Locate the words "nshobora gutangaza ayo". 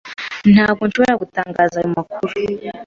0.85-1.89